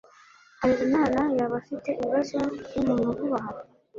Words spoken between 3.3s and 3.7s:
aha?